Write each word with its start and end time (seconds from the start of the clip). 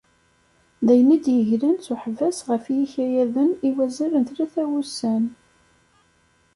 Dayen 0.85 1.09
i 1.15 1.17
d-yeglan 1.23 1.77
s 1.85 1.87
uḥbas 1.93 2.37
ɣef 2.49 2.65
yikayaden 2.75 3.51
i 3.67 3.69
wazal 3.75 4.13
n 4.17 4.23
tlata 4.27 4.63
wussan. 4.69 5.23